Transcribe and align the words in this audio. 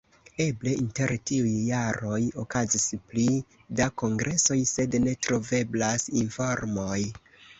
Eble 0.43 0.71
inter 0.83 1.11
tiuj 1.31 1.51
jaroj 1.65 2.21
okazis 2.45 2.87
pli 3.11 3.27
da 3.81 3.87
kongresoj, 4.03 4.57
sed 4.71 4.99
ne 5.05 5.15
troveblas 5.27 6.09
informoj. 6.25 6.99